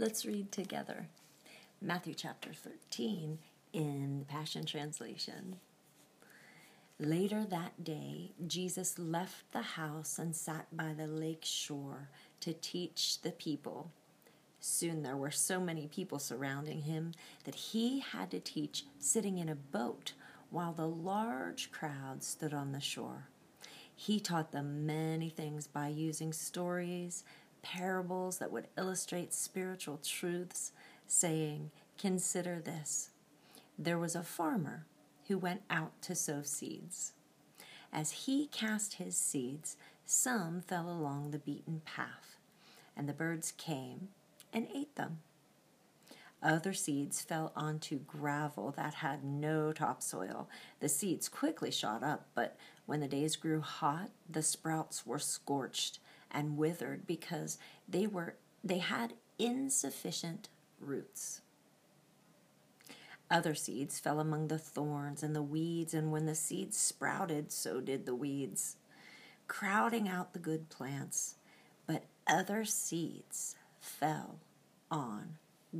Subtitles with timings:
[0.00, 1.08] Let's read together
[1.82, 3.36] Matthew chapter 13
[3.72, 5.56] in the Passion Translation.
[7.00, 12.10] Later that day, Jesus left the house and sat by the lake shore
[12.42, 13.90] to teach the people.
[14.60, 19.48] Soon there were so many people surrounding him that he had to teach sitting in
[19.48, 20.12] a boat
[20.50, 23.30] while the large crowd stood on the shore.
[23.96, 27.24] He taught them many things by using stories,
[27.62, 30.72] parables that would illustrate spiritual truths,
[31.06, 33.10] saying, Consider this.
[33.78, 34.86] There was a farmer
[35.26, 37.12] who went out to sow seeds.
[37.92, 42.36] As he cast his seeds, some fell along the beaten path,
[42.96, 44.08] and the birds came
[44.52, 45.18] and ate them.
[46.42, 50.48] Other seeds fell onto gravel that had no topsoil.
[50.80, 52.56] The seeds quickly shot up, but
[52.86, 55.98] when the days grew hot, the sprouts were scorched
[56.30, 60.48] and withered because they were they had insufficient
[60.80, 61.40] roots.
[63.30, 67.80] Other seeds fell among the thorns and the weeds, and when the seeds sprouted, so
[67.80, 68.76] did the weeds,
[69.46, 71.34] crowding out the good plants.
[71.86, 74.38] But other seeds fell
[74.90, 75.36] on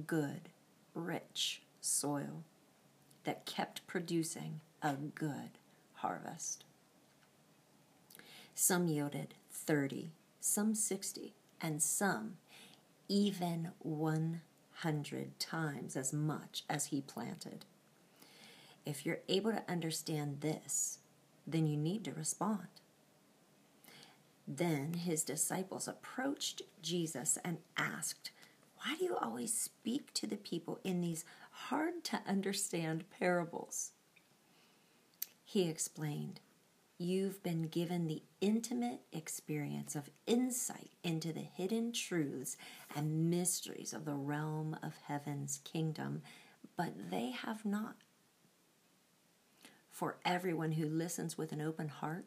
[0.07, 0.51] good,
[0.95, 2.45] rich soil
[3.25, 5.59] that kept producing a good
[5.95, 6.65] harvest.
[8.55, 10.11] Some yielded 30,
[10.49, 12.37] some 60, and some
[13.09, 17.65] even 100 times as much as he planted.
[18.85, 20.99] If you're able to understand this,
[21.47, 22.69] then you need to respond.
[24.47, 28.31] Then his disciples approached Jesus and asked,
[28.79, 33.93] Why do you always speak to the people in these hard to understand parables?
[35.45, 36.41] He explained,
[37.01, 42.57] You've been given the intimate experience of insight into the hidden truths
[42.97, 46.23] and mysteries of the realm of heaven's kingdom,
[46.77, 47.99] but they have not.
[49.93, 52.25] For everyone who listens with an open heart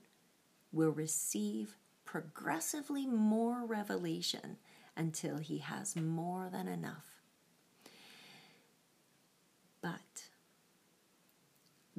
[0.72, 4.56] will receive progressively more revelation
[4.96, 7.22] until he has more than enough.
[9.81, 10.30] But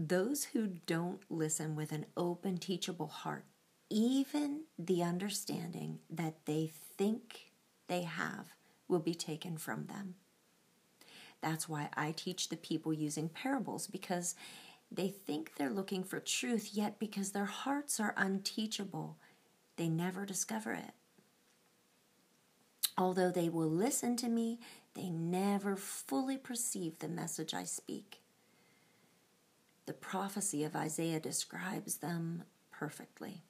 [0.08, 3.44] those who don't listen with an open, teachable heart,
[3.88, 7.52] even the understanding that they think
[7.86, 8.48] they have,
[8.88, 10.16] will be taken from them.
[11.40, 14.34] That's why I teach the people using parables because
[14.90, 19.18] they think they're looking for truth, yet because their hearts are unteachable,
[19.76, 20.92] they never discover it.
[22.98, 24.58] Although they will listen to me,
[24.94, 28.21] they never fully perceive the message I speak.
[29.86, 33.42] The prophecy of Isaiah describes them perfectly.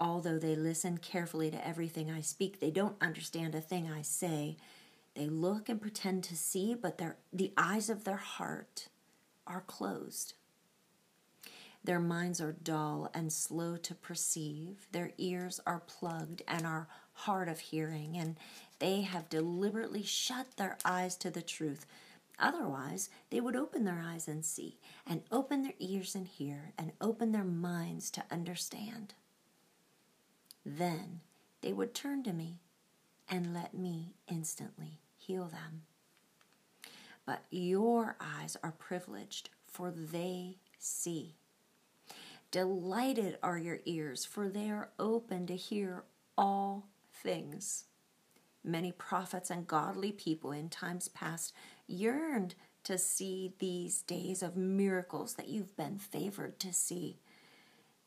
[0.00, 4.56] Although they listen carefully to everything I speak, they don't understand a thing I say.
[5.14, 7.00] They look and pretend to see, but
[7.32, 8.88] the eyes of their heart
[9.46, 10.34] are closed.
[11.84, 14.86] Their minds are dull and slow to perceive.
[14.92, 18.36] Their ears are plugged and are hard of hearing, and
[18.78, 21.84] they have deliberately shut their eyes to the truth
[22.38, 26.92] Otherwise, they would open their eyes and see, and open their ears and hear, and
[27.00, 29.14] open their minds to understand.
[30.64, 31.20] Then
[31.60, 32.60] they would turn to me
[33.28, 35.82] and let me instantly heal them.
[37.24, 41.36] But your eyes are privileged, for they see.
[42.50, 46.04] Delighted are your ears, for they are open to hear
[46.36, 47.84] all things.
[48.64, 51.54] Many prophets and godly people in times past
[51.86, 52.54] yearned
[52.84, 57.20] to see these days of miracles that you've been favored to see.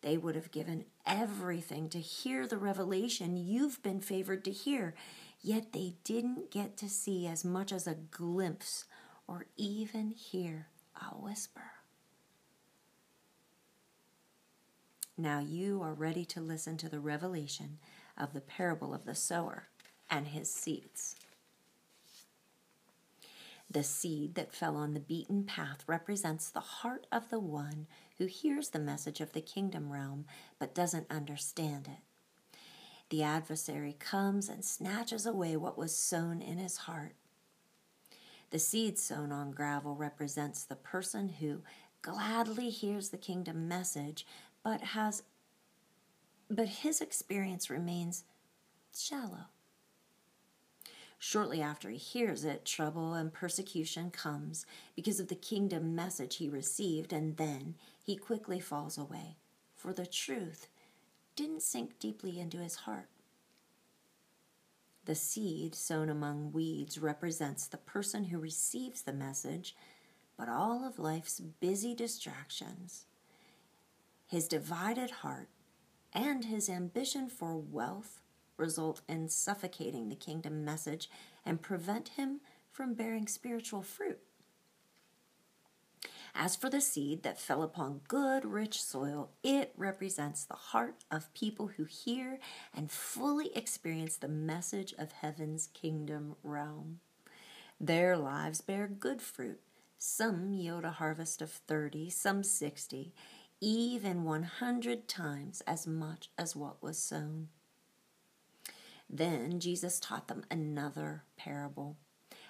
[0.01, 4.93] They would have given everything to hear the revelation you've been favored to hear,
[5.41, 8.85] yet they didn't get to see as much as a glimpse
[9.27, 11.71] or even hear a whisper.
[15.17, 17.79] Now you are ready to listen to the revelation
[18.17, 19.69] of the parable of the sower
[20.09, 21.15] and his seeds.
[23.75, 27.87] The seed that fell on the beaten path represents the heart of the one
[28.17, 30.27] who hears the message of the kingdom realm
[30.59, 32.57] but doesn't understand it.
[33.09, 37.15] The adversary comes and snatches away what was sown in his heart.
[38.49, 41.61] The seed sown on gravel represents the person who
[42.01, 44.25] gladly hears the kingdom message
[44.63, 45.23] but has
[46.49, 48.23] but his experience remains
[48.97, 49.47] shallow.
[51.27, 54.63] Shortly after he hears it, trouble and persecution comes
[54.95, 57.73] because of the kingdom message he received, and then
[58.03, 59.37] he quickly falls away,
[59.75, 60.67] for the truth
[61.35, 63.09] didn't sink deeply into his heart.
[65.05, 69.75] The seed sown among weeds represents the person who receives the message,
[70.37, 73.07] but all of life's busy distractions,
[74.27, 75.49] his divided heart,
[76.13, 78.21] and his ambition for wealth
[78.57, 81.09] result in suffocating the kingdom message
[81.45, 82.41] and prevent him
[82.71, 84.19] from bearing spiritual fruit.
[86.37, 91.33] As for the seed that fell upon good, rich soil, it represents the heart of
[91.33, 92.39] people who hear
[92.73, 96.99] and fully experience the message of heaven's kingdom realm.
[97.79, 99.61] Their lives bear good fruit.
[99.97, 103.13] Some yield a harvest of 30, some 60,
[103.61, 107.47] even 100 times as much as what was sown.
[109.09, 111.97] Then Jesus taught them another parable.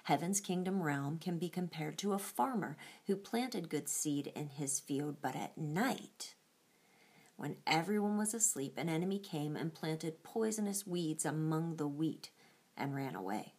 [0.04, 2.76] Heaven's kingdom realm can be compared to a farmer
[3.06, 6.34] who planted good seed in his field, but at night,
[7.36, 12.30] when everyone was asleep, an enemy came and planted poisonous weeds among the wheat
[12.76, 13.54] and ran away.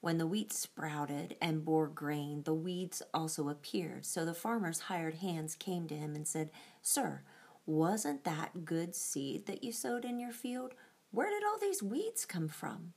[0.00, 4.04] When the wheat sprouted and bore grain, the weeds also appeared.
[4.06, 6.50] So the farmer's hired hands came to him and said,
[6.82, 7.22] Sir,
[7.66, 10.74] wasn't that good seed that you sowed in your field?
[11.14, 12.92] Where did all these weeds come from?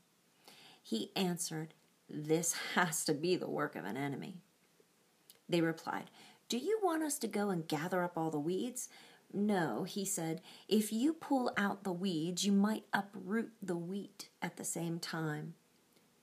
[0.81, 1.75] He answered,
[2.09, 4.37] this has to be the work of an enemy.
[5.47, 6.09] They replied,
[6.49, 8.89] Do you want us to go and gather up all the weeds?
[9.31, 14.55] No, he said, if you pull out the weeds, you might uproot the wheat at
[14.55, 15.53] the same time.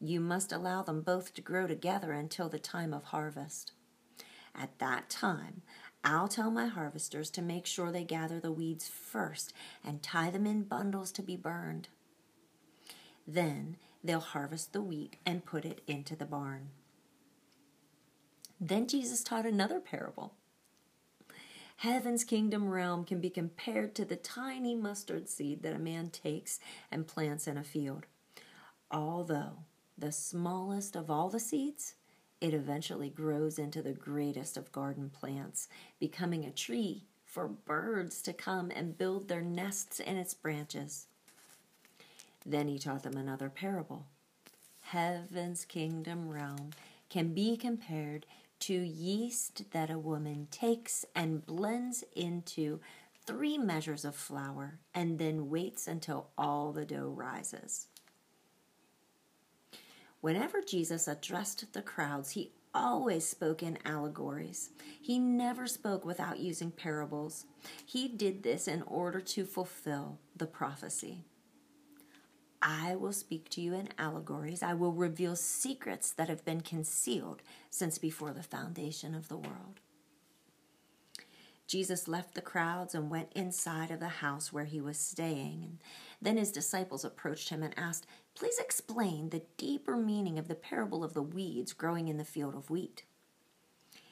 [0.00, 3.73] You must allow them both to grow together until the time of harvest.
[4.55, 5.62] At that time,
[6.05, 10.47] I'll tell my harvesters to make sure they gather the weeds first and tie them
[10.47, 11.89] in bundles to be burned.
[13.27, 16.69] Then they'll harvest the wheat and put it into the barn.
[18.61, 20.35] Then Jesus taught another parable.
[21.79, 26.61] Heaven's kingdom realm can be compared to the tiny mustard seed that a man takes
[26.91, 28.05] and plants in a field.
[28.91, 29.65] Although
[29.97, 31.95] the smallest of all the seeds,
[32.44, 35.67] it eventually grows into the greatest of garden plants,
[35.99, 41.06] becoming a tree for birds to come and build their nests in its branches.
[42.44, 44.05] Then he taught them another parable.
[44.82, 46.73] Heaven's kingdom realm
[47.08, 48.26] can be compared
[48.61, 52.79] to yeast that a woman takes and blends into
[53.26, 57.87] three measures of flour and then waits until all the dough rises.
[60.25, 64.71] Whenever Jesus addressed the crowds, he always spoke in allegories.
[64.99, 67.44] He never spoke without using parables.
[67.85, 71.25] He did this in order to fulfill the prophecy.
[72.62, 74.62] I will speak to you in allegories.
[74.62, 79.81] I will reveal secrets that have been concealed since before the foundation of the world.
[81.67, 85.81] Jesus left the crowds and went inside of the house where he was staying.
[86.25, 91.05] Then his disciples approached him and asked, Please explain the deeper meaning of the parable
[91.05, 93.05] of the weeds growing in the field of wheat.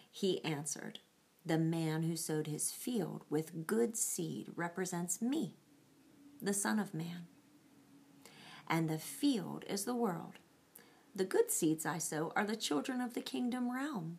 [0.09, 1.01] He answered,
[1.45, 5.57] The man who sowed his field with good seed represents me,
[6.41, 7.27] the Son of Man
[8.73, 10.39] and the field is the world.
[11.15, 14.19] The good seeds I sow are the children of the kingdom realm.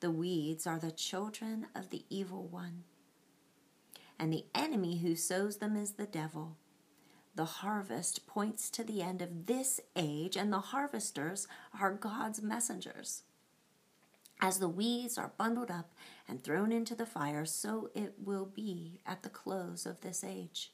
[0.00, 2.82] The weeds are the children of the evil one.
[4.18, 6.56] And the enemy who sows them is the devil.
[7.34, 11.46] The harvest points to the end of this age, and the harvesters
[11.80, 13.22] are God's messengers.
[14.40, 15.92] As the weeds are bundled up
[16.26, 20.72] and thrown into the fire, so it will be at the close of this age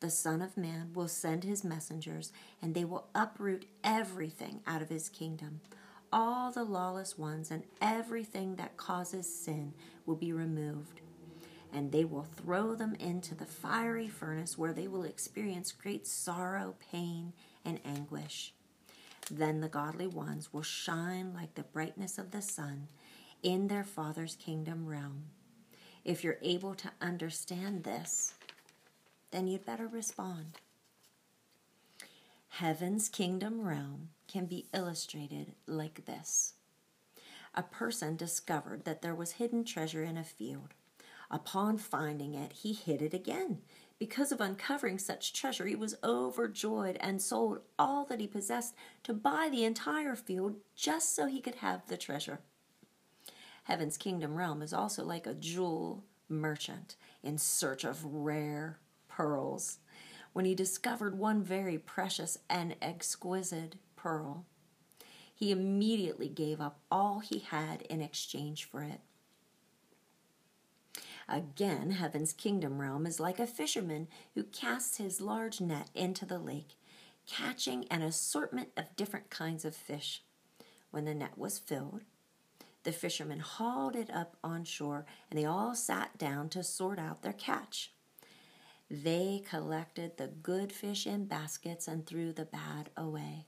[0.00, 4.88] the Son of Man will send his messengers, and they will uproot everything out of
[4.88, 5.60] his kingdom.
[6.12, 9.74] All the lawless ones and everything that causes sin
[10.06, 11.02] will be removed,
[11.72, 16.74] and they will throw them into the fiery furnace where they will experience great sorrow,
[16.92, 17.32] pain,
[17.64, 18.52] and anguish.
[19.30, 22.88] Then the godly ones will shine like the brightness of the sun
[23.42, 25.24] in their Father's kingdom realm.
[26.04, 28.34] If you're able to understand this,
[29.30, 30.58] then you'd better respond.
[32.48, 36.54] Heaven's kingdom realm can be illustrated like this
[37.54, 40.74] A person discovered that there was hidden treasure in a field.
[41.30, 43.58] Upon finding it, he hid it again.
[43.98, 49.12] Because of uncovering such treasure, he was overjoyed and sold all that he possessed to
[49.12, 52.40] buy the entire field just so he could have the treasure.
[53.64, 59.78] Heaven's kingdom realm is also like a jewel merchant in search of rare pearls
[60.32, 64.46] when he discovered one very precious and exquisite pearl.
[65.34, 69.00] He immediately gave up all he had in exchange for it.
[71.30, 76.38] Again, heaven's kingdom realm is like a fisherman who casts his large net into the
[76.40, 76.76] lake.
[77.26, 80.22] catching an assortment of different kinds of fish.
[80.90, 82.02] When the net was filled,
[82.82, 87.22] the fishermen hauled it up on shore and they all sat down to sort out
[87.22, 87.92] their catch.
[88.90, 93.46] They collected the good fish in baskets and threw the bad away.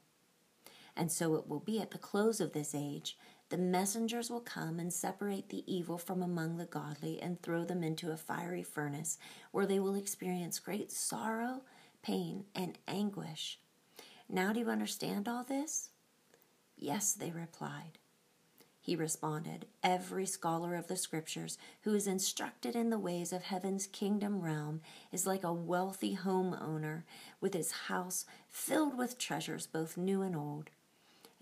[0.96, 3.16] And so it will be at the close of this age.
[3.52, 7.82] The messengers will come and separate the evil from among the godly and throw them
[7.82, 9.18] into a fiery furnace,
[9.50, 11.60] where they will experience great sorrow,
[12.00, 13.58] pain, and anguish.
[14.26, 15.90] Now, do you understand all this?
[16.78, 17.98] Yes, they replied.
[18.80, 23.86] He responded, Every scholar of the scriptures who is instructed in the ways of heaven's
[23.86, 24.80] kingdom realm
[25.12, 27.02] is like a wealthy homeowner
[27.38, 30.70] with his house filled with treasures, both new and old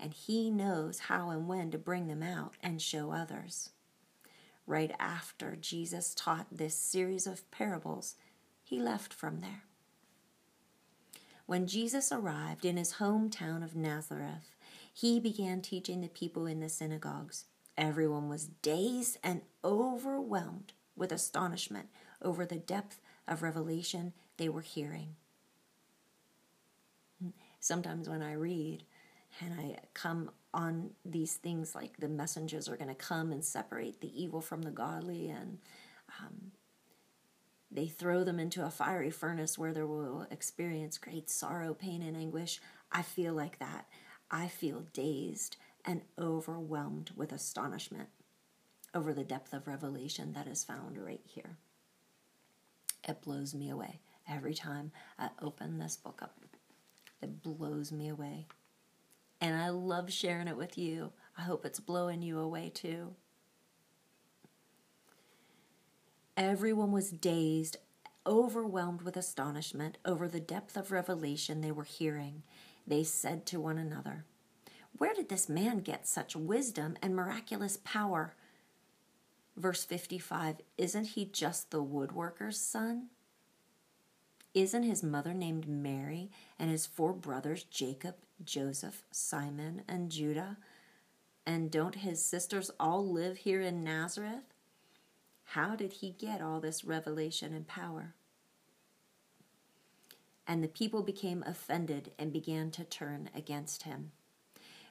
[0.01, 3.69] and he knows how and when to bring them out and show others.
[4.65, 8.15] Right after Jesus taught this series of parables,
[8.63, 9.63] he left from there.
[11.45, 14.55] When Jesus arrived in his hometown of Nazareth,
[14.93, 17.45] he began teaching the people in the synagogues.
[17.77, 21.89] Everyone was dazed and overwhelmed with astonishment
[22.21, 25.15] over the depth of revelation they were hearing.
[27.59, 28.83] Sometimes when I read,
[29.39, 34.01] and I come on these things like the messengers are going to come and separate
[34.01, 35.59] the evil from the godly, and
[36.19, 36.51] um,
[37.71, 42.17] they throw them into a fiery furnace where they will experience great sorrow, pain, and
[42.17, 42.59] anguish.
[42.91, 43.85] I feel like that.
[44.29, 48.09] I feel dazed and overwhelmed with astonishment
[48.93, 51.57] over the depth of revelation that is found right here.
[53.07, 56.37] It blows me away every time I open this book up.
[57.21, 58.47] It blows me away
[59.41, 61.11] and I love sharing it with you.
[61.37, 63.15] I hope it's blowing you away too.
[66.37, 67.77] Everyone was dazed,
[68.25, 72.43] overwhelmed with astonishment over the depth of revelation they were hearing.
[72.85, 74.25] They said to one another,
[74.97, 78.35] Where did this man get such wisdom and miraculous power?
[79.57, 83.07] Verse 55 Isn't he just the woodworker's son?
[84.53, 86.29] Isn't his mother named Mary
[86.59, 90.57] and his four brothers Jacob, Joseph, Simon, and Judah?
[91.45, 94.53] And don't his sisters all live here in Nazareth?
[95.43, 98.13] How did he get all this revelation and power?
[100.47, 104.11] And the people became offended and began to turn against him.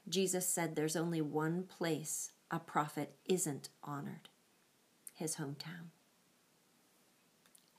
[0.09, 4.28] Jesus said there's only one place a prophet isn't honored
[5.14, 5.90] his hometown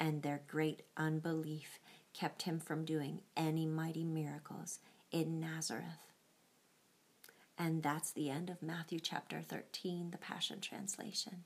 [0.01, 1.79] and their great unbelief
[2.11, 4.79] kept him from doing any mighty miracles
[5.11, 6.11] in Nazareth.
[7.57, 11.43] And that's the end of Matthew chapter 13, the Passion Translation.